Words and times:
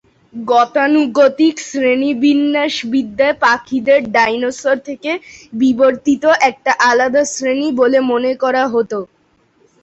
গতানুগতিক 0.33 1.55
শ্রেণীবিন্যাসবিদ্যায় 1.67 3.35
পাখিদের 3.43 3.99
ডাইনোসর 4.11 4.75
থেকে 4.87 5.11
বিবর্তিত 5.55 6.23
একটা 6.49 6.71
আলাদা 6.89 7.23
শ্রেণী 7.33 7.69
বলে 7.79 7.99
মনে 8.11 8.31
করা 8.43 8.63
হত। 8.67 8.91